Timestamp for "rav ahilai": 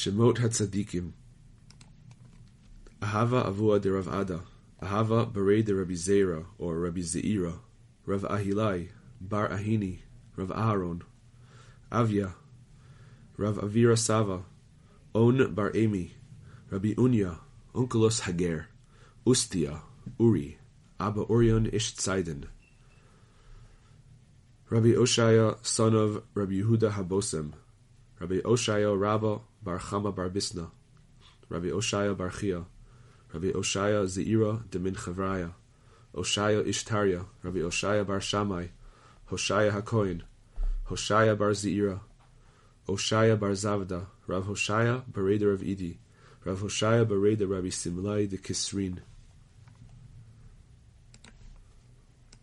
8.06-8.88